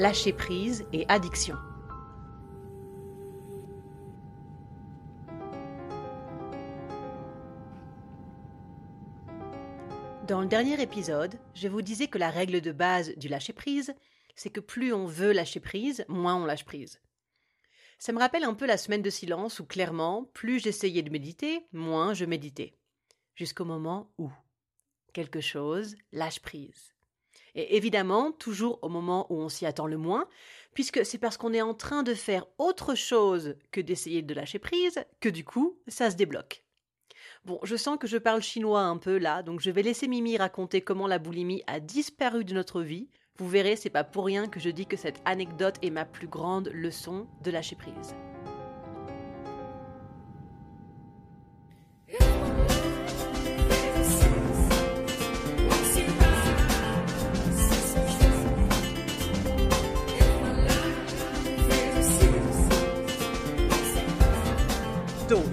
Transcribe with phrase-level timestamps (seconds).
[0.00, 1.56] Lâcher prise et addiction.
[10.26, 13.92] Dans le dernier épisode, je vous disais que la règle de base du lâcher prise,
[14.36, 16.98] c'est que plus on veut lâcher prise, moins on lâche prise.
[17.98, 21.66] Ça me rappelle un peu la semaine de silence où clairement, plus j'essayais de méditer,
[21.72, 22.78] moins je méditais.
[23.34, 24.30] Jusqu'au moment où
[25.12, 26.94] quelque chose lâche prise.
[27.54, 30.28] Et évidemment, toujours au moment où on s'y attend le moins,
[30.74, 34.58] puisque c'est parce qu'on est en train de faire autre chose que d'essayer de lâcher
[34.58, 36.62] prise que du coup, ça se débloque.
[37.44, 40.36] Bon, je sens que je parle chinois un peu là, donc je vais laisser Mimi
[40.36, 43.08] raconter comment la boulimie a disparu de notre vie.
[43.36, 46.28] Vous verrez, c'est pas pour rien que je dis que cette anecdote est ma plus
[46.28, 48.14] grande leçon de lâcher prise.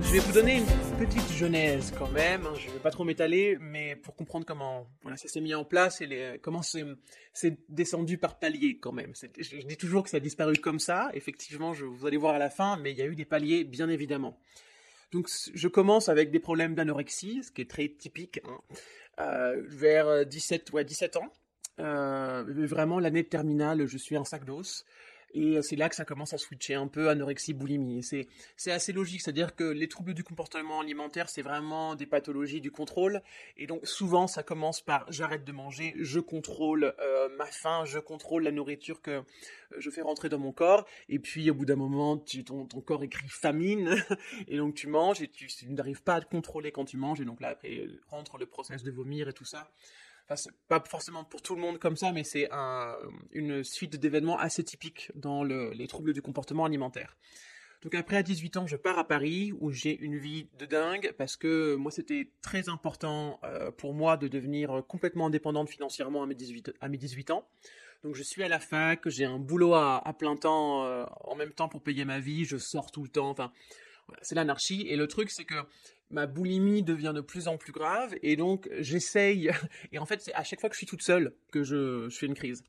[0.08, 2.46] Je vais vous donner une petite genèse quand même.
[2.46, 4.88] hein, Je vais pas trop m'étaler, mais pour comprendre comment
[5.18, 9.12] ça s'est mis en place et comment c'est descendu par paliers quand même.
[9.38, 11.10] Je, dis toujours que ça a disparu comme ça.
[11.14, 13.90] Effectivement, vous allez voir à la fin, mais il y a eu des paliers, bien
[13.90, 14.40] évidemment.
[15.12, 18.60] Donc, je commence avec des problèmes d'anorexie, ce qui est très typique, hein,
[19.20, 21.34] euh, vers 17, ouais, 17 ans.
[21.80, 24.86] Euh, vraiment, l'année terminale, je suis un sac d'os.
[25.34, 28.04] Et c'est là que ça commence à switcher un peu anorexie, boulimie.
[28.04, 32.62] C'est c'est assez logique, c'est-à-dire que les troubles du comportement alimentaire, c'est vraiment des pathologies
[32.62, 33.22] du contrôle.
[33.58, 38.00] Et donc souvent, ça commence par j'arrête de manger, je contrôle euh, ma faim, je
[38.00, 39.22] contrôle la nourriture que euh,
[39.78, 40.86] je fais rentrer dans mon corps.
[41.10, 43.96] Et puis au bout d'un moment, ton, corps écrit famine,
[44.48, 47.22] et donc tu manges et tu, n'arrives pas à te contrôler quand tu manges.
[47.22, 49.70] Et donc là, après, euh, rentre le process de vomir et tout ça.
[50.30, 52.96] Enfin, pas forcément pour tout le monde comme ça, mais c'est un,
[53.32, 57.16] une suite d'événements assez typiques dans le- les troubles du comportement alimentaire.
[57.84, 61.14] Donc après à 18 ans, je pars à Paris où j'ai une vie de dingue
[61.18, 66.26] parce que moi c'était très important euh, pour moi de devenir complètement indépendante financièrement à
[66.26, 67.48] mes 18, à mes 18 ans.
[68.04, 71.52] Donc je suis à la fac, j'ai un boulot à, plein temps euh, en même
[71.52, 73.36] temps pour payer ma vie, je sors tout le temps,
[74.22, 74.88] c'est l'anarchie.
[74.88, 75.56] Et le truc c'est que
[76.10, 79.52] ma boulimie devient de plus en plus grave et donc j'essaye
[79.92, 82.18] et en fait c'est à chaque fois que je suis toute seule que je, je
[82.18, 82.64] fais une crise.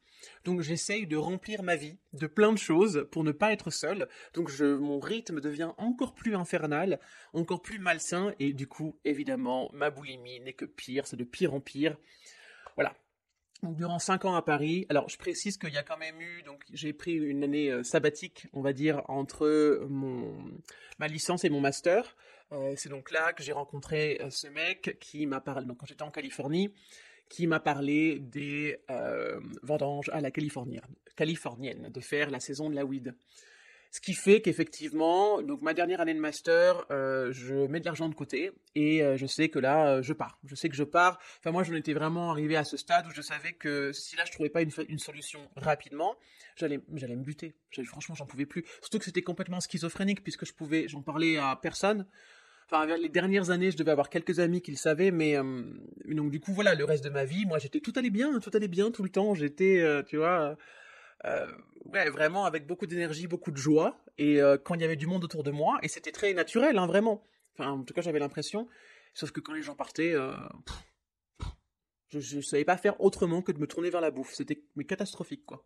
[0.44, 4.08] Donc j'essaye de remplir ma vie de plein de choses pour ne pas être seule.
[4.34, 6.98] Donc mon rythme devient encore plus infernal,
[7.32, 11.54] encore plus malsain, et du coup, évidemment, ma boulimie n'est que pire, c'est de pire
[11.54, 11.96] en pire.
[12.76, 12.94] Voilà.
[13.64, 16.62] Durant cinq ans à Paris, alors je précise qu'il y a quand même eu, donc
[16.72, 20.32] j'ai pris une année euh, sabbatique, on va dire, entre mon
[21.00, 22.16] ma licence et mon master.
[22.52, 25.86] Euh, c'est donc là que j'ai rencontré euh, ce mec qui m'a parlé, donc quand
[25.86, 26.72] j'étais en Californie,
[27.28, 28.78] qui m'a parlé des
[29.62, 33.14] vendanges à la californienne, de faire la saison de la weed.
[33.90, 38.10] Ce qui fait qu'effectivement, donc ma dernière année de master, euh, je mets de l'argent
[38.10, 40.38] de côté et euh, je sais que là, euh, je pars.
[40.44, 41.18] Je sais que je pars.
[41.38, 44.24] Enfin, moi, j'en étais vraiment arrivé à ce stade où je savais que si là,
[44.26, 46.16] je trouvais pas une, solution rapidement,
[46.56, 47.54] j'allais, j'allais me buter.
[47.86, 48.64] Franchement, j'en pouvais plus.
[48.80, 52.06] Surtout que c'était complètement schizophrénique puisque je pouvais, j'en parlais à personne.
[52.70, 55.36] Enfin, les dernières années, je devais avoir quelques amis qui le savaient, mais
[56.04, 58.50] donc du coup, voilà, le reste de ma vie, moi, j'étais tout allait bien, tout
[58.52, 59.34] allait bien tout le temps.
[59.34, 60.58] J'étais, tu vois,
[61.24, 63.98] ouais, vraiment avec beaucoup d'énergie, beaucoup de joie.
[64.18, 66.78] Et euh, quand il y avait du monde autour de moi, et c'était très naturel,
[66.78, 67.22] hein, vraiment.
[67.54, 68.68] Enfin, en tout cas, j'avais l'impression.
[69.14, 70.32] Sauf que quand les gens partaient, euh,
[72.10, 74.34] je ne savais pas faire autrement que de me tourner vers la bouffe.
[74.34, 75.64] C'était mais catastrophique, quoi.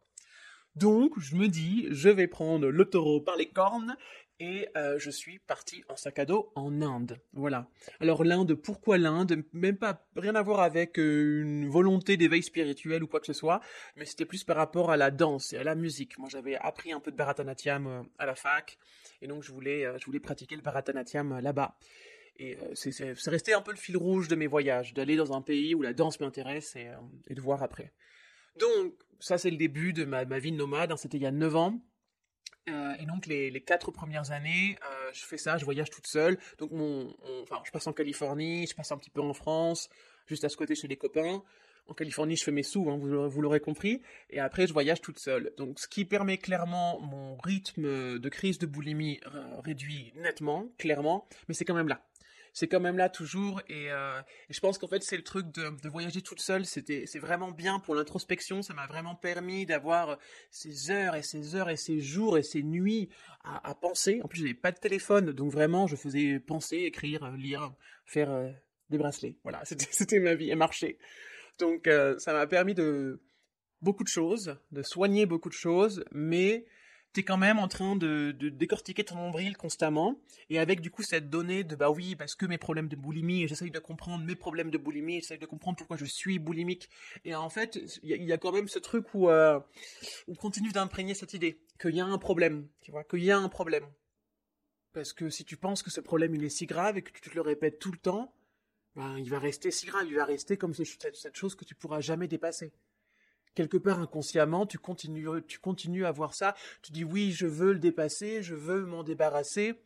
[0.75, 3.96] Donc, je me dis, je vais prendre le taureau par les cornes
[4.43, 7.21] et euh, je suis parti en sac à dos en Inde.
[7.33, 7.69] Voilà.
[8.00, 9.44] Alors l'Inde, pourquoi l'Inde?
[9.53, 13.35] Même pas rien à voir avec euh, une volonté d'éveil spirituel ou quoi que ce
[13.35, 13.61] soit,
[13.94, 16.19] mais c'était plus par rapport à la danse et à la musique.
[16.19, 18.79] Moi, j'avais appris un peu de Bharatanatyam euh, à la fac
[19.21, 19.87] Et donc, je voulais,
[20.21, 21.79] pratiquer le Bharatanatyam là-bas.
[22.37, 25.77] Et c'est resté un peu le fil rouge de mes voyages, d'aller dans un pays
[25.77, 26.88] où la danse m'intéresse et,
[27.33, 27.93] de voir après.
[28.59, 30.91] Donc, ça, c'est le début de ma, ma vie de nomade.
[30.91, 31.81] Hein, C'était il y a 9 ans.
[32.69, 36.38] Euh, et donc les, quatre premières années, euh, je fais ça, je voyage toute seule.
[36.59, 39.88] Donc mon, enfin, je passe en Californie, je passe un petit peu en France,
[40.26, 41.43] juste à ce côté chez les copains.
[41.88, 44.00] En Californie, je fais mes sous, hein, vous, vous l'aurez compris.
[44.31, 45.53] Et après, je voyage toute seule.
[45.56, 51.26] Donc, ce qui permet clairement mon rythme de crise de boulimie euh, réduit nettement, clairement,
[51.49, 52.00] mais c'est quand même là
[52.52, 53.60] c'est quand même là toujours.
[53.70, 56.66] Euh, et, je pense qu'en fait, c'est le truc de, voyager toute seule.
[56.66, 58.62] C'était, c'est vraiment bien pour l'introspection.
[58.62, 60.19] Ça m'a vraiment permis d'avoir
[60.50, 63.08] ces heures et ces heures et ces jours et ces nuits
[63.44, 64.20] à, penser.
[64.22, 67.72] En plus, je n'avais pas de téléphone, donc vraiment, je faisais penser, écrire, lire,
[68.04, 68.50] faire euh,
[68.90, 69.37] des bracelets.
[69.43, 70.99] Voilà, c'était, ma vie et marcher.
[71.58, 73.20] Donc, euh, ça m'a permis de
[73.81, 76.66] beaucoup de choses, de soigner beaucoup de choses, mais
[77.12, 80.20] t'es quand même en train de, décortiquer ton nombril constamment,
[80.50, 83.47] et avec du coup cette donnée de bah oui, parce que mes problèmes de boulimie,
[83.49, 86.88] j'essaye de comprendre mes problèmes de boulimie, j'essaye de comprendre pourquoi je suis boulimique,
[87.25, 89.61] et en fait, il y, a quand même ce truc où euh,
[90.29, 93.38] on continue d'imprégner cette idée, qu'il y a un problème, tu vois, qu'il y a
[93.38, 93.85] un problème.
[94.93, 97.31] Parce que si tu penses que ce problème il est si grave et que tu
[97.31, 98.35] te le répètes tout le temps,
[98.94, 102.00] ben, il va rester si grave, il va rester comme cette chose que tu pourras
[102.00, 102.73] jamais dépasser
[103.54, 106.54] quelque part inconsciemment, tu continues, tu continues à voir ça.
[106.82, 109.78] Tu dis oui, je veux le dépasser, je veux m'en débarrasser.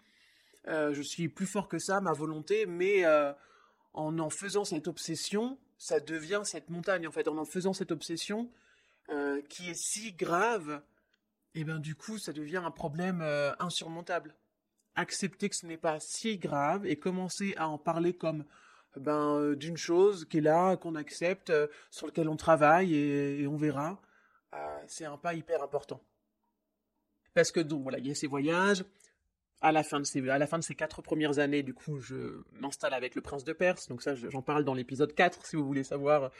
[0.69, 3.33] Euh, je suis plus fort que ça, ma volonté, mais euh,
[3.95, 7.29] en en faisant cette obsession, ça devient cette montagne en fait.
[7.29, 8.51] En en faisant cette obsession
[9.11, 10.83] euh, qui est si grave,
[11.55, 13.23] et eh ben du coup, ça devient un problème
[13.59, 14.35] insurmontable.
[14.95, 18.45] Accepter que ce n'est pas si grave et commencer à en parler comme
[18.99, 23.47] ben, euh, d'une chose qui est là, qu'on accepte, euh, sur lequel on travaille et,
[23.47, 24.01] on verra.
[24.55, 24.57] Euh,
[24.87, 26.01] c'est un pas hyper important.
[27.35, 28.85] Parce que donc voilà, il y a ces voyages.
[29.63, 31.99] À la fin de ces, à la fin de ces quatre premières années, du coup,
[31.99, 33.89] je m'installe avec le prince de Perse.
[33.89, 36.31] Donc ça, j'en parle dans l'épisode 4 si vous voulez savoir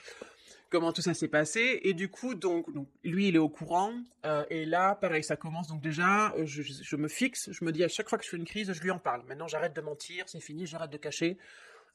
[0.69, 1.79] comment tout ça s'est passé.
[1.83, 2.67] Et du coup, donc,
[3.03, 3.91] lui, il est au courant.
[4.49, 5.67] et là, pareil, ça commence.
[5.67, 7.51] Donc déjà, je, me fixe.
[7.51, 9.23] Je me dis à chaque fois que je fais une crise, je lui en parle.
[9.27, 10.25] Maintenant, j'arrête de mentir.
[10.27, 10.67] C'est fini.
[10.67, 11.39] J'arrête de cacher.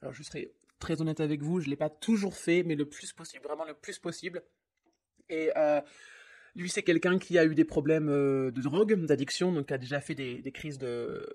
[0.01, 3.13] Alors je serai très honnête avec vous, je l'ai pas toujours fait, mais le plus
[3.13, 4.43] possible, vraiment le plus possible.
[5.29, 5.81] Et euh,
[6.55, 10.01] lui, c'est quelqu'un qui a eu des problèmes euh, de drogue, d'addiction, donc a déjà
[10.01, 11.25] fait des, crises de...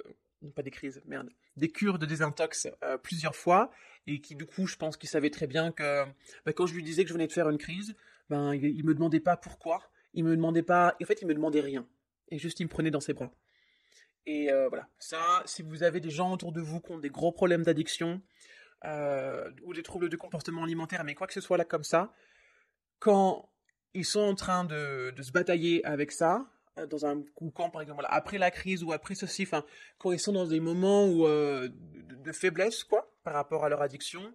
[0.55, 1.31] Pas des crises, merde.
[1.57, 3.73] Des cures de désintox euh, plusieurs fois,
[4.07, 6.05] et qui du coup, je pense qu'il savait très bien que
[6.45, 7.97] bah, quand je lui disais que je venais de faire une crise,
[8.29, 10.95] ben, il, ne me demandait pas pourquoi, il me demandait pas...
[11.03, 11.87] En fait, il me demandait rien.
[12.29, 13.33] Et juste, il me prenait dans ses bras.
[14.27, 17.33] Et voilà, ça, si vous avez des gens autour de vous qui ont des gros
[17.33, 18.21] problèmes d'addiction,
[18.85, 22.13] euh, ou des troubles de comportement alimentaire, mais quoi que ce soit là comme ça,
[23.01, 23.51] quand
[23.93, 26.49] ils sont en train de, se batailler avec ça,
[26.79, 29.49] euh, dans un ou quand par exemple après la crise ou après ceci,
[29.99, 34.33] quand ils sont dans des moments euh, de, faiblesse quoi par rapport à leur addiction,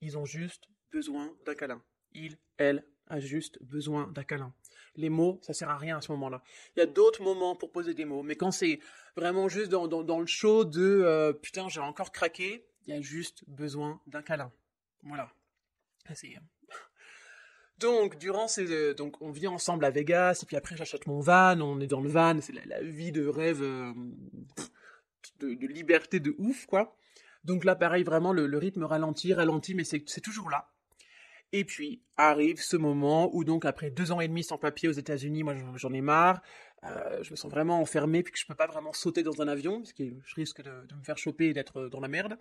[0.00, 1.82] ils ont juste besoin d'un câlin.
[2.12, 4.54] Il, elle a juste besoin d'un câlin.
[4.96, 6.42] Les mots, ça sert à rien à ce moment-là.
[6.76, 8.80] Il y a d'autres moments pour poser des mots, mais quand c'est
[9.16, 14.00] vraiment juste dans, le show de putain j'ai encore craqué, il y a juste besoin
[14.06, 14.52] d'un câlin.
[15.02, 15.32] Voilà.
[17.78, 21.58] Donc, durant ces, donc, on vit ensemble à Vegas, et puis après, j'achète mon van,
[21.60, 23.92] on est dans le van, c'est la, vie de rêve, euh,
[25.38, 26.94] de, liberté de ouf, quoi.
[27.44, 30.68] Donc là, pareil, vraiment, le, rythme ralentit, ralentit, mais c'est toujours là.
[31.52, 34.92] Et puis, arrive ce moment où, donc, après deux ans et demi sans papier aux
[34.92, 36.42] États-Unis, moi, j'en ai marre,
[36.84, 39.48] euh, je me sens vraiment enfermé, puis que je peux pas vraiment sauter dans un
[39.48, 42.36] avion, parce que je risque de, me faire choper et d'être dans la merde.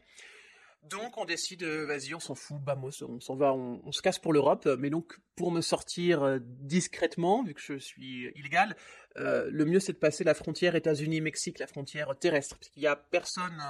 [0.83, 4.17] Donc on décide, euh, vas-y, on s'en fout, bamos, on s'en va, on, se casse
[4.17, 4.65] pour l'Europe.
[4.79, 8.77] Mais donc pour me sortir euh, discrètement, vu que je suis illégal,
[9.17, 12.95] le mieux c'est de passer la frontière États-Unis-Mexique, la frontière terrestre, parce qu'il y a
[12.95, 13.61] personne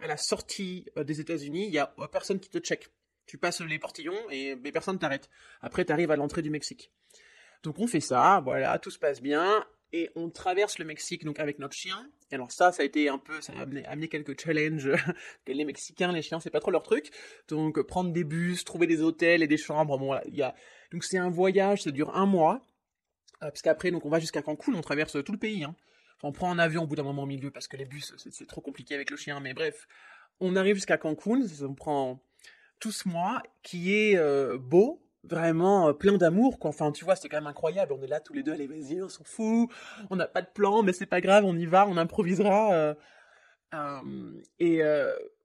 [0.00, 2.88] à la sortie des États-Unis, il y a personne qui te check.
[3.26, 5.30] Tu passes les portillons et mais personne t'arrête.
[5.60, 6.92] Après tu arrives à l'entrée du Mexique.
[7.62, 11.38] Donc on fait ça, voilà, tout se passe bien et on traverse le Mexique donc
[11.38, 12.10] avec notre chien.
[12.30, 14.90] Et alors ça, ça a été un peu, ça a amené, quelques challenges.
[15.46, 17.10] les Mexicains, les chiens, c'est pas trop leur truc.
[17.48, 19.96] Donc prendre des bus, trouver des hôtels et des chambres.
[19.98, 20.54] Bon, il y a
[20.90, 22.60] donc c'est un voyage, ça dure un mois.
[23.42, 25.64] Euh, parce qu'après, on va jusqu'à Cancun, on traverse tout le pays.
[25.64, 25.74] Hein.
[26.22, 28.46] on prend un avion au bout d'un moment au milieu parce que les bus, c'est
[28.46, 29.40] trop compliqué avec le chien.
[29.40, 29.86] Mais bref,
[30.40, 31.46] on arrive jusqu'à Cancun.
[31.46, 32.22] Ça, on prend
[32.84, 36.68] tout ce mois qui est euh, beau, vraiment euh, plein d'amour quoi.
[36.68, 37.94] Enfin, tu vois, c'était quand même incroyable.
[37.94, 39.70] On est là tous les deux, allez vas-y, on s'en fout.
[40.10, 42.74] On n'a pas de plan, mais c'est pas grave, on y va, on improvisera.
[42.74, 42.94] Euh,
[44.58, 44.82] et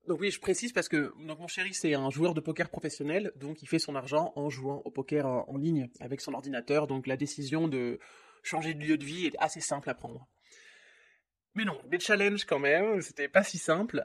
[0.05, 3.31] donc oui, je précise parce que donc mon chéri c'est un joueur de poker professionnel,
[3.37, 6.87] donc il fait son argent en jouant au poker en, ligne avec son ordinateur.
[6.87, 7.99] Donc la décision de
[8.43, 10.27] changer de lieu de vie est assez simple à prendre.
[11.55, 14.03] Mais non, des challenges quand même, c'était pas si simple.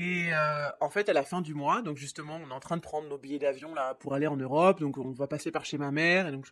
[0.00, 2.78] Et euh, en fait, à la fin du mois, donc justement, on est en train
[2.78, 5.66] de prendre nos billets d'avion là pour aller en Europe, donc on va passer par
[5.66, 6.46] chez ma mère, donc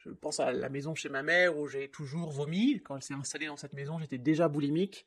[0.00, 2.82] je, pense à la maison chez ma mère où j'ai toujours vomi.
[2.82, 5.06] Quand elle s'est installée dans cette maison, j'étais déjà boulimique.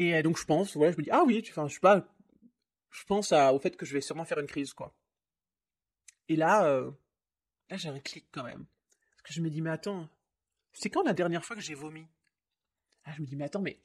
[0.00, 2.04] Et euh, donc je pense, voilà, je me dis, ah oui, enfin, je pas,
[2.90, 4.92] je pense au fait que je vais sûrement faire une crise, quoi.
[6.28, 6.90] Et là, euh,
[7.70, 8.66] là j'ai un clic quand même.
[9.12, 10.08] Parce que je me dis, mais attends,
[10.72, 12.08] c'est quand la dernière fois que j'ai vomi?
[13.04, 13.78] Ah, Je me dis, mais attends, mais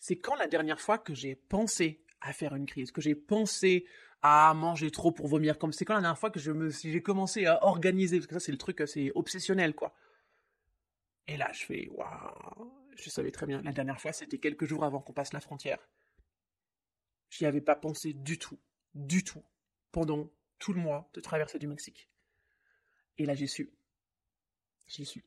[0.00, 2.04] c'est quand la dernière fois que j'ai pensé?
[2.20, 3.86] À faire une crise, que j'ai pensé
[4.22, 7.64] à manger trop pour vomir, comme c'est quand la dernière fois que j'ai commencé à
[7.64, 9.94] organiser, parce que ça c'est le truc, c'est obsessionnel quoi.
[11.28, 14.84] Et là je fais, waouh, je savais très bien, la dernière fois c'était quelques jours
[14.84, 15.78] avant qu'on passe la frontière.
[17.30, 18.58] J'y avais pas pensé du tout,
[18.94, 19.44] du tout,
[19.92, 22.10] pendant tout le mois de traverser du Mexique.
[23.18, 23.70] Et là j'ai su,
[24.88, 25.24] j'ai su,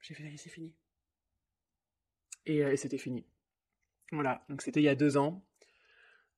[0.00, 0.72] j'ai fait, c'est fini.
[2.48, 3.26] Euh, et c'était fini.
[4.12, 5.44] Voilà, donc c'était il y a deux ans.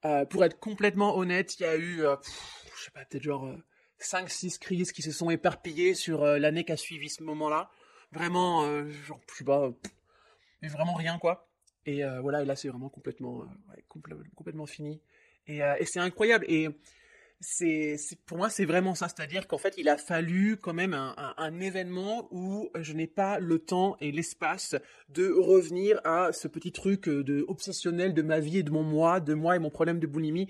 [0.04, 2.16] Euh, pour être complètement honnête, il y a eu, euh,
[2.76, 3.48] je sais pas, peut-être genre
[4.00, 7.70] 5-6 euh, crises qui se sont éparpillées sur l'année qui a suivi ce moment-là.
[8.10, 9.70] Vraiment, genre, je sais pas,
[10.60, 11.48] mais vraiment rien quoi.
[11.86, 13.46] Et voilà, là c'est vraiment complètement,
[13.88, 15.00] complètement fini.
[15.46, 16.44] Et, et c'est incroyable.
[17.42, 19.08] C'est, pour moi, c'est vraiment ça.
[19.08, 23.58] C'est-à-dire qu'en fait, il a fallu quand même un, événement où je n'ai pas le
[23.58, 24.76] temps et l'espace
[25.08, 28.84] de revenir à ce petit truc euh, de obsessionnel de ma vie et de mon
[28.84, 30.48] moi, de moi et mon problème de boulimie.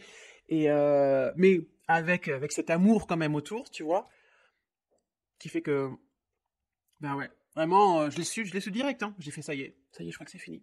[0.49, 4.09] Et euh, mais avec avec cet amour quand même autour, tu vois,
[5.39, 5.89] qui fait que
[7.01, 9.03] ben ouais, vraiment, euh, je l'ai su, je l'ai su direct.
[9.03, 9.15] Hein.
[9.19, 10.63] J'ai fait ça y est, ça y est, je crois que c'est fini.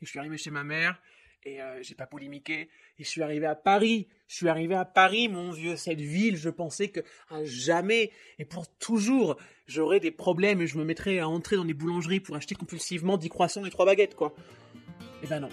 [0.00, 1.00] Et je suis arrivé chez ma mère
[1.48, 2.68] et euh, j'ai pas polémiqué.
[2.98, 4.08] Et je suis arrivé à Paris.
[4.26, 6.36] Je suis arrivé à Paris, mon vieux, cette ville.
[6.36, 7.00] Je pensais que
[7.30, 9.36] à jamais et pour toujours,
[9.66, 13.16] j'aurais des problèmes et je me mettrais à entrer dans des boulangeries pour acheter compulsivement
[13.16, 14.34] 10 croissants et 3 baguettes, quoi.
[14.36, 15.48] Et eh ben non.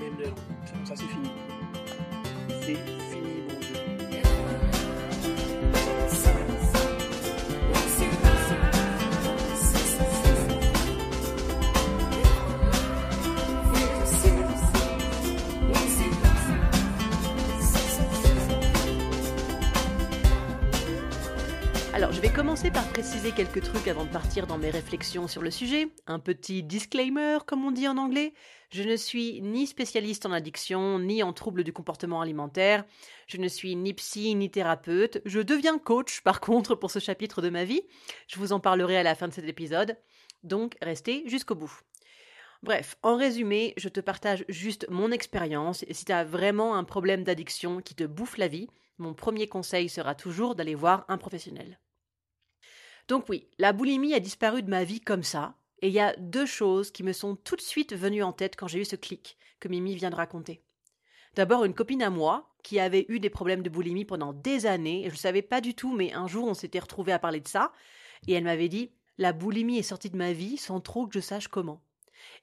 [0.00, 0.34] Même non.
[0.84, 1.30] Ça, c'est fini.
[22.62, 25.88] Commencer par préciser quelques trucs avant de partir dans mes réflexions sur le sujet.
[26.06, 28.34] Un petit disclaimer, comme on dit en anglais.
[28.70, 32.84] Je ne suis ni spécialiste en addiction, ni en troubles du comportement alimentaire.
[33.26, 35.20] Je ne suis ni psy, ni thérapeute.
[35.24, 37.82] Je deviens coach, par contre, pour ce chapitre de ma vie.
[38.28, 39.96] Je vous en parlerai à la fin de cet épisode.
[40.44, 41.80] Donc, restez jusqu'au bout.
[42.62, 47.24] Bref, en résumé, je te partage juste mon expérience si tu as vraiment un problème
[47.24, 51.80] d'addiction qui te bouffe la vie, mon premier conseil sera toujours d'aller voir un professionnel.
[53.12, 56.16] Donc oui, la boulimie a disparu de ma vie comme ça, et il y a
[56.16, 58.96] deux choses qui me sont tout de suite venues en tête quand j'ai eu ce
[58.96, 60.62] clic que Mimi vient de raconter.
[61.34, 65.04] D'abord une copine à moi qui avait eu des problèmes de boulimie pendant des années,
[65.04, 67.40] et je ne savais pas du tout, mais un jour on s'était retrouvés à parler
[67.40, 67.74] de ça,
[68.26, 71.20] et elle m'avait dit La boulimie est sortie de ma vie sans trop que je
[71.20, 71.82] sache comment.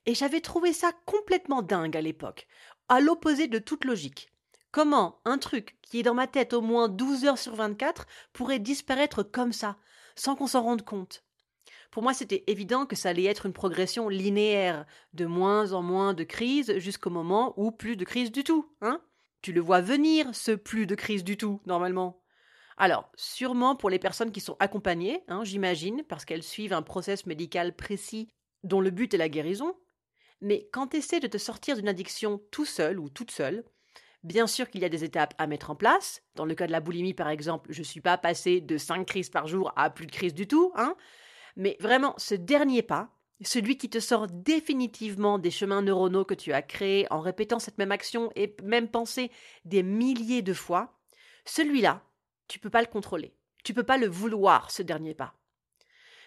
[0.06, 2.46] Et j'avais trouvé ça complètement dingue à l'époque,
[2.90, 4.32] à l'opposé de toute logique.
[4.70, 8.60] Comment un truc qui est dans ma tête au moins 12 heures sur 24 pourrait
[8.60, 9.76] disparaître comme ça,
[10.20, 11.24] sans qu'on s'en rende compte.
[11.92, 16.14] Pour moi, c'était évident que ça allait être une progression linéaire, de moins en moins
[16.14, 19.02] de crises jusqu'au moment où plus de crise du tout, hein
[19.42, 22.22] Tu le vois venir, ce plus de crise du tout, normalement.
[22.78, 27.26] Alors, sûrement pour les personnes qui sont accompagnées, hein, j'imagine, parce qu'elles suivent un process
[27.26, 28.30] médical précis
[28.64, 29.76] dont le but est la guérison.
[30.42, 33.66] Mais quand tu essaies de te sortir d'une addiction tout seul ou toute seule,
[34.24, 36.22] Bien sûr qu'il y a des étapes à mettre en place.
[36.36, 39.06] Dans le cas de la boulimie, par exemple, je ne suis pas passé de 5
[39.06, 40.72] crises par jour à plus de crises du tout.
[40.76, 40.96] Hein.
[41.56, 43.10] Mais vraiment, ce dernier pas,
[43.42, 47.78] celui qui te sort définitivement des chemins neuronaux que tu as créés en répétant cette
[47.78, 49.32] même action et même pensée
[49.64, 51.00] des milliers de fois,
[51.46, 52.04] celui-là,
[52.50, 53.34] tu peux pas le contrôler.
[53.64, 55.36] Tu peux pas le vouloir, ce dernier pas.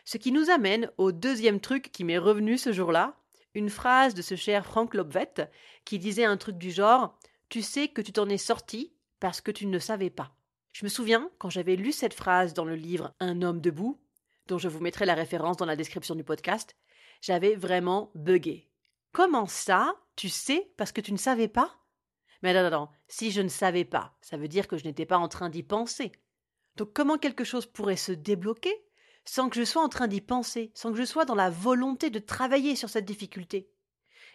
[0.05, 3.17] Ce qui nous amène au deuxième truc qui m'est revenu ce jour-là,
[3.55, 5.51] une phrase de ce cher Frank Lobvet
[5.85, 7.19] qui disait un truc du genre
[7.53, 10.35] tu sais que tu t'en es sorti parce que tu ne savais pas.
[10.73, 14.01] Je me souviens, quand j'avais lu cette phrase dans le livre Un homme debout,
[14.47, 16.75] dont je vous mettrai la référence dans la description du podcast,
[17.21, 18.71] j'avais vraiment bugué.
[19.13, 21.77] Comment ça, tu sais parce que tu ne savais pas?
[22.43, 25.05] Mais non, non, non, si je ne savais pas, ça veut dire que je n'étais
[25.05, 26.11] pas en train d'y penser.
[26.77, 28.75] Donc comment quelque chose pourrait se débloquer
[29.27, 32.09] sans que je sois en train d'y penser, sans que je sois dans la volonté
[32.09, 33.71] de travailler sur cette difficulté?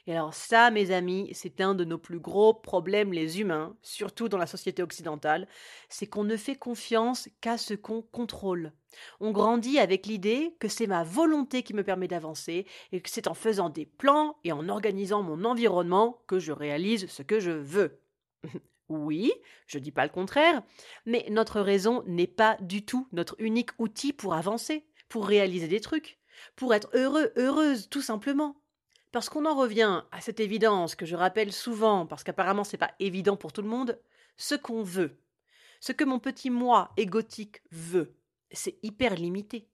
[0.08, 4.30] Et alors ça, mes amis, c'est un de nos plus gros problèmes les humains, surtout
[4.30, 5.50] dans la société occidentale,
[5.90, 8.72] c'est qu'on ne fait confiance qu'à ce qu'on contrôle.
[9.20, 13.28] On grandit avec l'idée que c'est ma volonté qui me permet d'avancer et que c'est
[13.28, 17.52] en faisant des plans et en organisant mon environnement que je réalise ce que je
[17.52, 18.02] veux.
[18.90, 19.34] Oui,
[19.66, 20.64] je dis pas le contraire,
[21.06, 25.82] mais notre raison n'est pas du tout notre unique outil pour avancer, pour réaliser des
[25.82, 26.20] trucs,
[26.56, 28.56] pour être heureux, heureuse, tout simplement.
[29.12, 32.94] Parce qu'on en revient à cette évidence que je rappelle souvent, parce qu'apparemment c'est pas
[33.00, 34.00] évident pour tout le monde,
[34.36, 35.18] ce qu'on veut,
[35.80, 38.16] ce que mon petit moi égotique veut,
[38.52, 39.68] c'est hyper limité.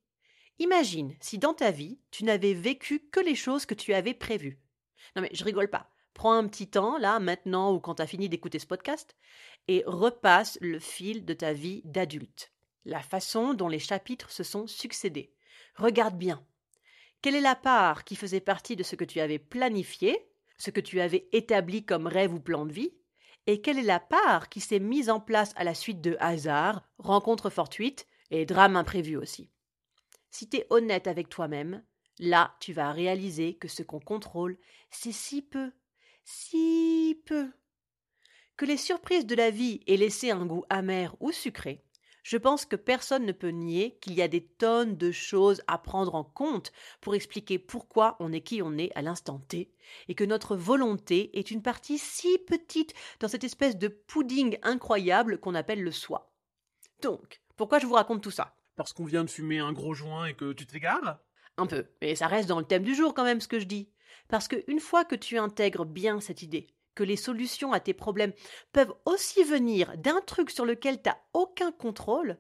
[0.60, 4.60] Imagine si dans ta vie, tu n'avais vécu que les choses que tu avais prévues.
[5.16, 5.90] Non mais je rigole pas.
[6.14, 9.16] Prends un petit temps, là, maintenant ou quand tu as fini d'écouter ce podcast,
[9.68, 12.52] et repasse le fil de ta vie d'adulte.
[12.86, 15.34] La façon dont les chapitres se sont succédés.
[15.76, 16.46] Regarde bien.
[17.24, 20.82] Quelle est la part qui faisait partie de ce que tu avais planifié, ce que
[20.82, 22.94] tu avais établi comme rêve ou plan de vie,
[23.48, 26.84] et quelle est la part qui s'est mise en place à la suite de hasards,
[26.98, 29.50] rencontres fortuites et drames imprévus aussi?
[30.32, 31.82] Si tu es honnête avec toi-même,
[32.20, 34.58] là tu vas réaliser que ce qu'on contrôle,
[34.92, 35.72] c'est si peu,
[36.26, 37.54] si peu.
[38.58, 41.86] Que les surprises de la vie aient laissé un goût amer ou sucré,
[42.24, 45.78] je pense que personne ne peut nier qu'il y a des tonnes de choses à
[45.78, 49.74] prendre en compte pour expliquer pourquoi on est qui on est à l'instant T,
[50.08, 55.40] et que notre volonté est une partie si petite dans cette espèce de pudding incroyable
[55.40, 56.34] qu'on appelle le soi.
[57.02, 58.56] Donc, pourquoi je vous raconte tout ça?
[58.76, 61.20] Parce qu'on vient de fumer un gros joint et que tu t'égares?
[61.58, 63.66] Un peu, mais ça reste dans le thème du jour quand même ce que je
[63.66, 63.92] dis.
[64.30, 68.34] Parce qu'une fois que tu intègres bien cette idée, que les solutions à tes problèmes
[68.72, 72.38] peuvent aussi venir d'un truc sur lequel tu n'as aucun contrôle,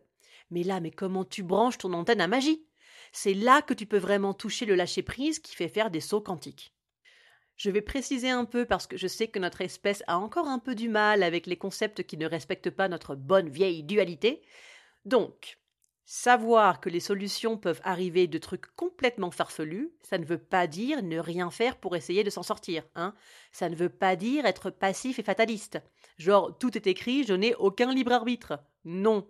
[0.51, 2.65] mais là, mais comment tu branches ton antenne à magie?
[3.11, 6.73] C'est là que tu peux vraiment toucher le lâcher-prise qui fait faire des sauts quantiques.
[7.55, 10.59] Je vais préciser un peu parce que je sais que notre espèce a encore un
[10.59, 14.41] peu du mal avec les concepts qui ne respectent pas notre bonne vieille dualité.
[15.05, 15.59] Donc,
[16.05, 21.01] Savoir que les solutions peuvent arriver de trucs complètement farfelus, ça ne veut pas dire
[21.01, 23.13] ne rien faire pour essayer de s'en sortir, hein.
[23.53, 25.79] Ça ne veut pas dire être passif et fataliste.
[26.17, 28.59] Genre tout est écrit, je n'ai aucun libre arbitre.
[28.83, 29.27] Non.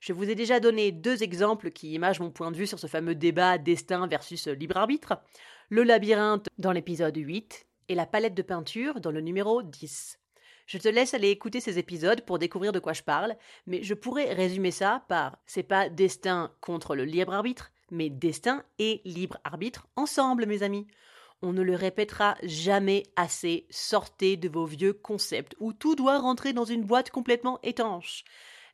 [0.00, 2.86] Je vous ai déjà donné deux exemples qui imagent mon point de vue sur ce
[2.86, 5.22] fameux débat destin versus libre arbitre.
[5.70, 10.19] Le labyrinthe dans l'épisode 8 et la palette de peinture dans le numéro 10.
[10.70, 13.34] Je te laisse aller écouter ces épisodes pour découvrir de quoi je parle,
[13.66, 18.62] mais je pourrais résumer ça par c'est pas destin contre le libre arbitre, mais destin
[18.78, 20.86] et libre arbitre ensemble, mes amis.
[21.42, 26.52] On ne le répétera jamais assez, sortez de vos vieux concepts où tout doit rentrer
[26.52, 28.22] dans une boîte complètement étanche.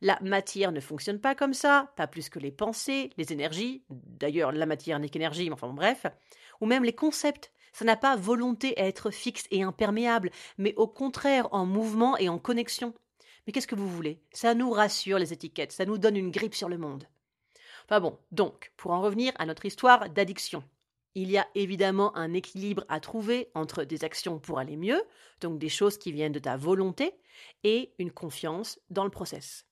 [0.03, 4.53] La matière ne fonctionne pas comme ça, pas plus que les pensées, les énergies, d'ailleurs
[4.53, 6.05] la matière n'est qu'énergie, mais enfin bref,
[6.61, 7.51] ou même les concepts.
[7.77, 12.31] Ça n'a pas volonté à être fixe et imperméable, mais au contraire en mouvement et
[12.31, 12.95] en connexion.
[13.47, 14.19] Mais qu'est-ce que vous voulez?
[14.33, 17.05] Ça nous rassure les étiquettes, ça nous donne une grippe sur le monde.
[17.85, 20.65] Enfin bon, donc, pour en revenir à notre histoire d'addiction.
[21.15, 25.03] Il y a évidemment un équilibre à trouver entre des actions pour aller mieux,
[25.43, 27.13] donc des choses qui viennent de ta volonté,
[27.63, 29.67] et une confiance dans le process.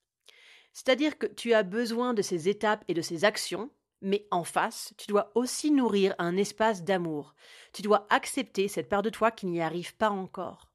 [0.74, 3.70] C'est-à-dire que tu as besoin de ces étapes et de ces actions
[4.04, 7.34] mais en face, tu dois aussi nourrir un espace d'amour.
[7.72, 10.70] Tu dois accepter cette part de toi qui n'y arrive pas encore.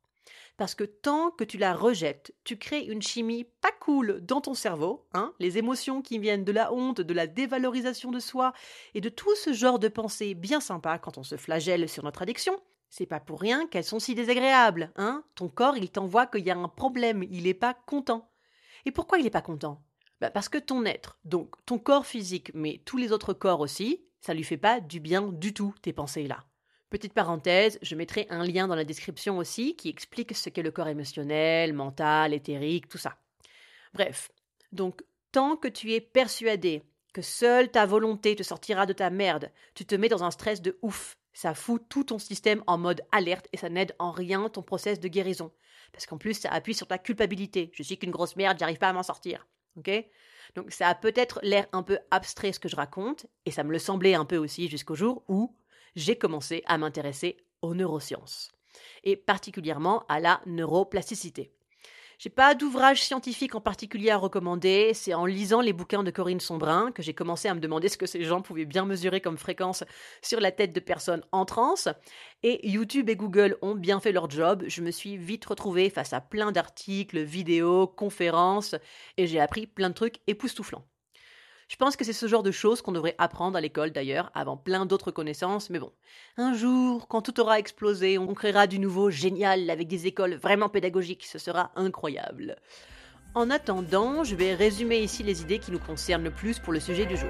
[0.58, 4.54] Parce que tant que tu la rejettes, tu crées une chimie pas cool dans ton
[4.54, 8.52] cerveau, hein, les émotions qui viennent de la honte, de la dévalorisation de soi
[8.94, 12.24] et de tout ce genre de pensées bien sympas quand on se flagelle sur notre
[12.24, 12.60] addiction.
[12.90, 15.24] C'est pas pour rien qu'elles sont si désagréables, hein.
[15.36, 18.30] Ton corps, il t'envoie qu'il y a un problème, il n'est pas content.
[18.86, 19.82] Et pourquoi il n'est pas content?
[20.22, 24.04] Bah, parce que ton être, donc ton corps physique, mais tous les autres corps aussi,
[24.20, 26.44] ça lui fait pas du bien du tout, tes pensées-là.
[26.90, 30.72] Petite parenthèse, je mettrai un lien dans la description aussi qui explique ce qu'est le
[30.72, 33.18] corps émotionnel, mental, éthérique, tout ça.
[33.94, 34.32] Bref,
[34.72, 39.52] donc tant que tu es persuadé que seule ta volonté te sortira de ta merde,
[39.76, 41.16] tu te mets dans un stress de ouf.
[41.32, 45.00] Ça fout tout ton système en mode alerte et ça n'aide en rien ton process
[45.00, 45.52] de guérison.
[45.92, 47.72] Parce qu'en plus, ça appuie sur ta culpabilité.
[47.74, 49.48] Je suis qu'une grosse merde, j'arrive pas à m'en sortir.
[50.56, 53.72] Donc ça a peut-être l'air un peu abstrait ce que je raconte, et ça me
[53.72, 55.56] le semblait un peu aussi jusqu'au jour où
[55.96, 58.52] j'ai commencé à m'intéresser aux neurosciences,
[59.04, 61.54] et particulièrement à la neuroplasticité.
[62.20, 64.94] J'ai pas d'ouvrage scientifique en particulier à recommander.
[64.94, 67.96] C'est en lisant les bouquins de Corinne Sombrin que j'ai commencé à me demander ce
[67.96, 69.86] que ces gens pouvaient bien mesurer comme fréquence
[70.22, 71.88] sur la tête de personnes en transe.
[72.44, 74.66] Et YouTube et Google ont bien fait leur job.
[74.68, 78.76] Je me suis vite retrouvée face à plein d'articles, vidéos, conférences,
[79.16, 80.84] et j'ai appris plein de trucs époustouflants.
[81.70, 84.58] Je pense que c'est ce genre de choses qu'on devrait apprendre à l'école d'ailleurs, avant
[84.58, 85.92] plein d'autres connaissances, mais bon.
[86.36, 90.68] Un jour, quand tout aura explosé, on créera du nouveau génial avec des écoles vraiment
[90.68, 92.56] pédagogiques, ce sera incroyable.
[93.36, 96.80] En attendant, je vais résumer ici les idées qui nous concernent le plus pour le
[96.80, 97.30] sujet du jour.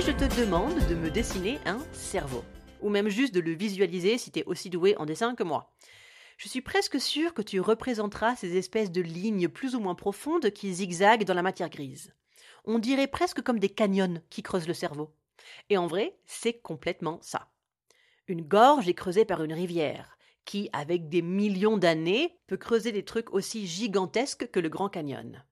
[0.00, 2.42] Je te demande de me dessiner un cerveau,
[2.80, 5.74] ou même juste de le visualiser si tu es aussi doué en dessin que moi.
[6.38, 10.50] Je suis presque sûre que tu représenteras ces espèces de lignes plus ou moins profondes
[10.52, 12.14] qui zigzaguent dans la matière grise.
[12.64, 15.12] On dirait presque comme des canyons qui creusent le cerveau.
[15.68, 17.50] Et en vrai, c'est complètement ça.
[18.26, 23.04] Une gorge est creusée par une rivière, qui, avec des millions d'années, peut creuser des
[23.04, 25.44] trucs aussi gigantesques que le Grand Canyon.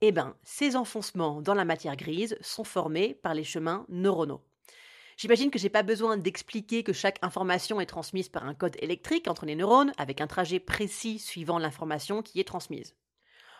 [0.00, 4.44] Eh bien, ces enfoncements dans la matière grise sont formés par les chemins neuronaux.
[5.16, 9.26] J'imagine que j'ai pas besoin d'expliquer que chaque information est transmise par un code électrique
[9.26, 12.94] entre les neurones, avec un trajet précis suivant l'information qui est transmise.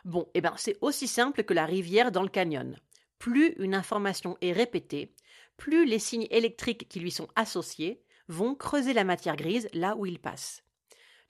[0.04, 2.76] Bon, eh bien, c'est aussi simple que la rivière dans le canyon.
[3.18, 5.12] Plus une information est répétée,
[5.56, 10.06] plus les signes électriques qui lui sont associés vont creuser la matière grise là où
[10.06, 10.62] ils passent.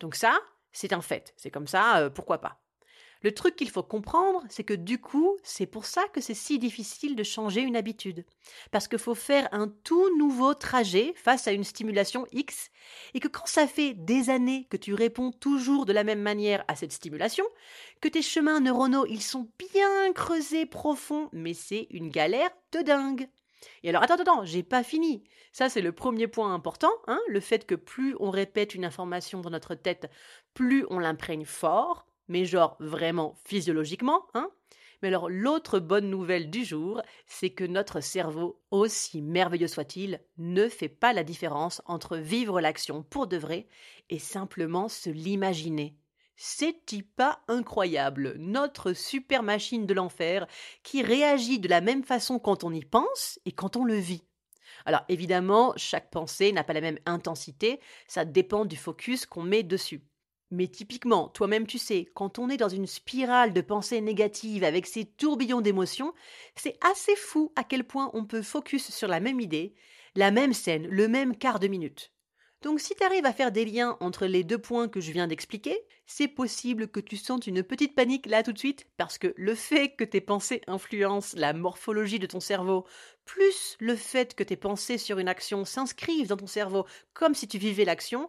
[0.00, 0.38] Donc ça,
[0.70, 1.32] c'est un fait.
[1.38, 2.60] C'est comme ça, euh, pourquoi pas.
[3.22, 6.58] Le truc qu'il faut comprendre, c'est que du coup, c'est pour ça que c'est si
[6.58, 8.24] difficile de changer une habitude.
[8.70, 12.70] Parce qu'il faut faire un tout nouveau trajet face à une stimulation X,
[13.14, 16.64] et que quand ça fait des années que tu réponds toujours de la même manière
[16.68, 17.44] à cette stimulation,
[18.00, 23.28] que tes chemins neuronaux, ils sont bien creusés profonds, mais c'est une galère de dingue.
[23.82, 25.24] Et alors, attends, attends, j'ai pas fini.
[25.52, 29.40] Ça, c'est le premier point important, hein, le fait que plus on répète une information
[29.40, 30.08] dans notre tête,
[30.54, 34.50] plus on l'imprègne fort, mais genre vraiment physiologiquement, hein
[35.02, 40.68] mais alors l'autre bonne nouvelle du jour, c'est que notre cerveau, aussi merveilleux soit-il, ne
[40.68, 43.68] fait pas la différence entre vivre l'action pour de vrai
[44.10, 45.96] et simplement se l'imaginer.
[46.36, 50.46] C'est-il pas incroyable, notre super machine de l'enfer
[50.82, 54.22] qui réagit de la même façon quand on y pense et quand on le vit.
[54.84, 59.64] Alors évidemment, chaque pensée n'a pas la même intensité, ça dépend du focus qu'on met
[59.64, 60.04] dessus.
[60.50, 64.86] Mais typiquement, toi-même tu sais, quand on est dans une spirale de pensées négatives avec
[64.86, 66.14] ces tourbillons d'émotions,
[66.56, 69.74] c'est assez fou à quel point on peut focus sur la même idée,
[70.14, 72.12] la même scène, le même quart de minute.
[72.62, 75.28] Donc si tu arrives à faire des liens entre les deux points que je viens
[75.28, 79.32] d'expliquer, c'est possible que tu sentes une petite panique là tout de suite, parce que
[79.36, 82.84] le fait que tes pensées influencent la morphologie de ton cerveau,
[83.26, 87.46] plus le fait que tes pensées sur une action s'inscrivent dans ton cerveau comme si
[87.46, 88.28] tu vivais l'action,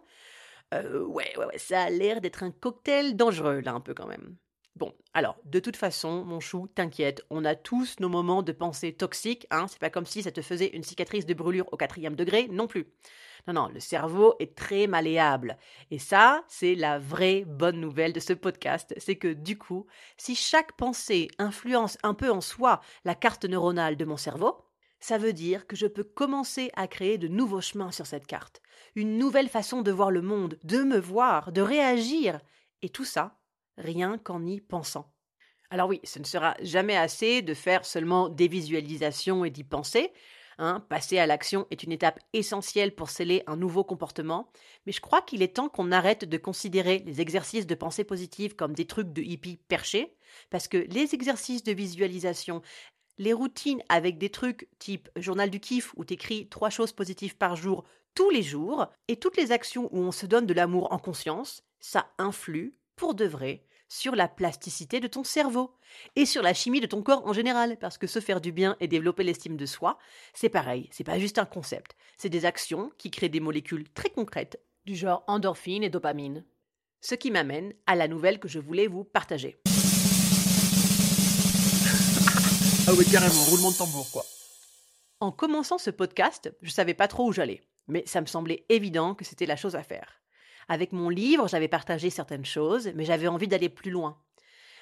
[0.74, 4.06] euh, ouais, ouais, ouais, ça a l'air d'être un cocktail dangereux, là, un peu quand
[4.06, 4.36] même.
[4.76, 8.92] Bon, alors, de toute façon, mon chou, t'inquiète, on a tous nos moments de pensée
[8.94, 12.14] toxiques, hein, c'est pas comme si ça te faisait une cicatrice de brûlure au quatrième
[12.14, 12.86] degré, non plus.
[13.46, 15.58] Non, non, le cerveau est très malléable.
[15.90, 20.34] Et ça, c'est la vraie bonne nouvelle de ce podcast, c'est que du coup, si
[20.34, 24.64] chaque pensée influence un peu en soi la carte neuronale de mon cerveau,
[25.00, 28.60] ça veut dire que je peux commencer à créer de nouveaux chemins sur cette carte,
[28.94, 32.40] une nouvelle façon de voir le monde, de me voir, de réagir,
[32.82, 33.38] et tout ça,
[33.76, 35.12] rien qu'en y pensant.
[35.70, 40.12] Alors oui, ce ne sera jamais assez de faire seulement des visualisations et d'y penser.
[40.62, 44.52] Hein, passer à l'action est une étape essentielle pour sceller un nouveau comportement,
[44.84, 48.56] mais je crois qu'il est temps qu'on arrête de considérer les exercices de pensée positive
[48.56, 50.14] comme des trucs de hippie perchés,
[50.50, 52.60] parce que les exercices de visualisation,
[53.20, 57.54] les routines avec des trucs type journal du kiff où t'écris trois choses positives par
[57.54, 60.98] jour tous les jours, et toutes les actions où on se donne de l'amour en
[60.98, 65.76] conscience, ça influe, pour de vrai, sur la plasticité de ton cerveau
[66.16, 68.76] et sur la chimie de ton corps en général, parce que se faire du bien
[68.80, 69.98] et développer l'estime de soi,
[70.32, 74.10] c'est pareil, c'est pas juste un concept, c'est des actions qui créent des molécules très
[74.10, 76.44] concrètes, du genre endorphine et dopamine.
[77.00, 79.60] Ce qui m'amène à la nouvelle que je voulais vous partager.
[82.90, 84.24] Ah oui, carrément, roulement de tambour, quoi.
[85.20, 89.14] En commençant ce podcast, je savais pas trop où j'allais, mais ça me semblait évident
[89.14, 90.20] que c'était la chose à faire.
[90.68, 94.18] Avec mon livre, j'avais partagé certaines choses, mais j'avais envie d'aller plus loin.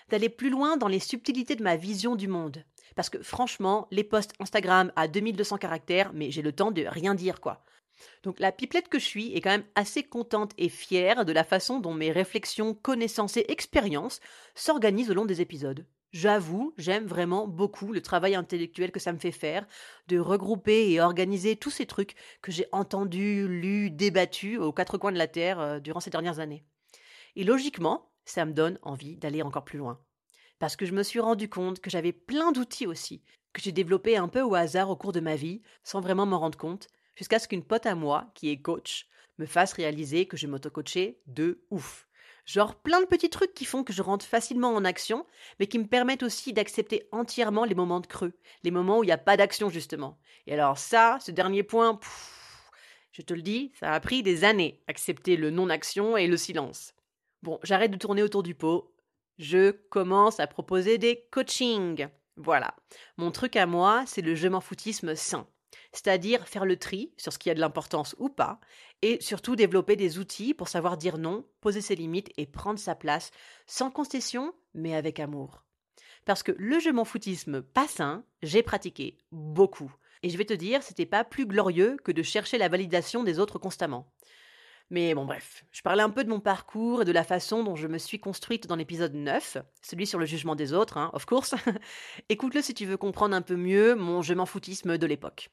[0.09, 2.65] D'aller plus loin dans les subtilités de ma vision du monde.
[2.97, 7.15] Parce que franchement, les posts Instagram à 2200 caractères, mais j'ai le temps de rien
[7.15, 7.63] dire, quoi.
[8.23, 11.45] Donc la pipelette que je suis est quand même assez contente et fière de la
[11.45, 14.21] façon dont mes réflexions, connaissances et expériences
[14.55, 15.85] s'organisent au long des épisodes.
[16.13, 19.67] J'avoue, j'aime vraiment beaucoup le travail intellectuel que ça me fait faire,
[20.07, 25.13] de regrouper et organiser tous ces trucs que j'ai entendus, lus, débattus aux quatre coins
[25.13, 26.65] de la Terre euh, durant ces dernières années.
[27.37, 30.01] Et logiquement, ça me donne envie d'aller encore plus loin.
[30.59, 34.17] Parce que je me suis rendu compte que j'avais plein d'outils aussi, que j'ai développé
[34.17, 37.39] un peu au hasard au cours de ma vie, sans vraiment m'en rendre compte, jusqu'à
[37.39, 41.63] ce qu'une pote à moi, qui est coach, me fasse réaliser que je m'auto-coachais de
[41.71, 42.08] ouf.
[42.49, 45.27] Genre plein de petits trucs qui font que je rentre facilement en action,
[45.61, 48.33] mais qui me permettent aussi d'accepter entièrement les moments de creux,
[48.63, 50.19] les moments où il n'y a pas d'action justement.
[50.47, 52.01] Et alors ça, ce dernier point,
[53.13, 56.95] je te le dis, ça a pris des années, accepter le non-action et le silence.
[57.43, 58.95] Bon, j'arrête de tourner autour du pot,
[59.37, 62.09] je commence à proposer des coachings.
[62.39, 62.75] Voilà.
[63.19, 65.47] Mon truc à moi, c'est le je m'en foutisme sain
[65.93, 68.61] c'est-à-dire faire le tri sur ce qui a de l'importance ou pas,
[69.03, 72.95] et surtout développer des outils pour savoir dire non, poser ses limites et prendre sa
[72.95, 73.31] place,
[73.67, 75.65] sans concession, mais avec amour.
[76.25, 79.95] Parce que le je m'en foutisme pas sain, j'ai pratiqué beaucoup.
[80.23, 83.39] Et je vais te dire, c'était pas plus glorieux que de chercher la validation des
[83.39, 84.13] autres constamment.
[84.91, 87.77] Mais bon, bref, je parlais un peu de mon parcours et de la façon dont
[87.77, 91.27] je me suis construite dans l'épisode 9, celui sur le jugement des autres, hein, of
[91.27, 91.55] course.
[92.31, 95.51] Écoute-le si tu veux comprendre un peu mieux mon je m'en foutisme de l'époque.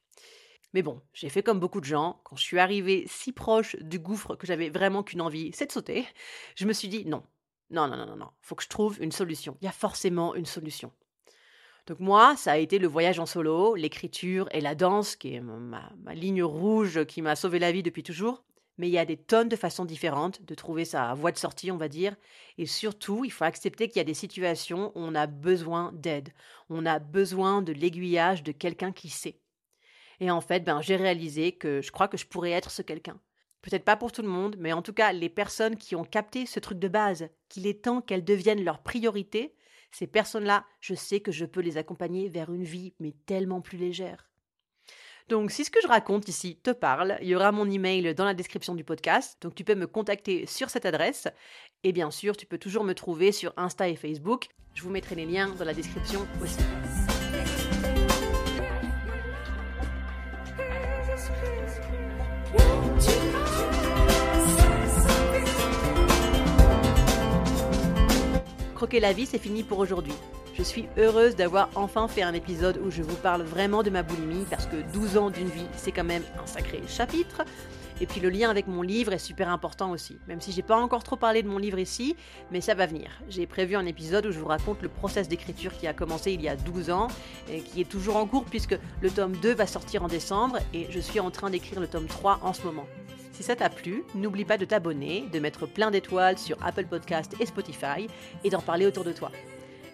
[0.73, 3.99] Mais bon, j'ai fait comme beaucoup de gens, quand je suis arrivée si proche du
[3.99, 6.05] gouffre que j'avais vraiment qu'une envie, c'est de sauter,
[6.55, 7.23] je me suis dit non,
[7.71, 9.57] non, non, non, non, non, faut que je trouve une solution.
[9.61, 10.93] Il y a forcément une solution.
[11.87, 15.41] Donc moi, ça a été le voyage en solo, l'écriture et la danse, qui est
[15.41, 18.45] ma, ma ligne rouge qui m'a sauvé la vie depuis toujours
[18.77, 21.71] mais il y a des tonnes de façons différentes de trouver sa voie de sortie,
[21.71, 22.15] on va dire.
[22.57, 26.29] Et surtout, il faut accepter qu'il y a des situations où on a besoin d'aide.
[26.69, 29.39] On a besoin de l'aiguillage de quelqu'un qui sait.
[30.19, 33.19] Et en fait, ben, j'ai réalisé que je crois que je pourrais être ce quelqu'un.
[33.61, 36.45] Peut-être pas pour tout le monde, mais en tout cas, les personnes qui ont capté
[36.45, 39.55] ce truc de base, qu'il est temps qu'elles deviennent leur priorité,
[39.91, 43.77] ces personnes-là, je sais que je peux les accompagner vers une vie, mais tellement plus
[43.77, 44.29] légère.
[45.27, 48.25] Donc, si ce que je raconte ici te parle, il y aura mon email dans
[48.25, 49.37] la description du podcast.
[49.41, 51.27] Donc, tu peux me contacter sur cette adresse.
[51.83, 54.49] Et bien sûr, tu peux toujours me trouver sur Insta et Facebook.
[54.75, 56.59] Je vous mettrai les liens dans la description aussi.
[68.75, 70.13] Croquer la vie, c'est fini pour aujourd'hui.
[70.57, 74.03] Je suis heureuse d'avoir enfin fait un épisode où je vous parle vraiment de ma
[74.03, 77.43] boulimie parce que 12 ans d'une vie, c'est quand même un sacré chapitre.
[77.99, 80.77] Et puis le lien avec mon livre est super important aussi, même si j'ai pas
[80.77, 82.15] encore trop parlé de mon livre ici,
[82.51, 83.09] mais ça va venir.
[83.27, 86.41] J'ai prévu un épisode où je vous raconte le process d'écriture qui a commencé il
[86.41, 87.07] y a 12 ans
[87.51, 90.87] et qui est toujours en cours puisque le tome 2 va sortir en décembre et
[90.89, 92.85] je suis en train d'écrire le tome 3 en ce moment.
[93.33, 97.35] Si ça t'a plu, n'oublie pas de t'abonner, de mettre plein d'étoiles sur Apple Podcast
[97.41, 98.07] et Spotify
[98.45, 99.31] et d'en parler autour de toi.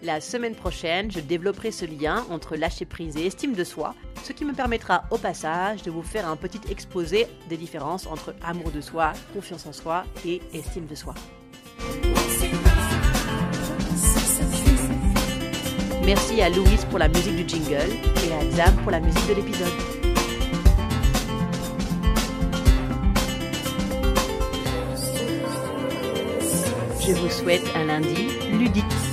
[0.04, 4.32] La semaine prochaine, je développerai ce lien entre lâcher prise et estime de soi, ce
[4.32, 8.72] qui me permettra au passage de vous faire un petit exposé des différences entre amour
[8.72, 11.14] de soi, confiance en soi et estime de soi.
[16.04, 17.92] Merci à Louise pour la musique du jingle
[18.26, 19.68] et à Zam pour la musique de l'épisode.
[27.06, 29.11] Je vous souhaite un lundi ludique.